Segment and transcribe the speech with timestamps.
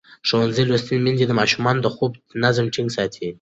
[0.27, 2.11] ښوونځې لوستې میندې د ماشومانو د خوب
[2.43, 3.25] نظم ټینګ ساتي.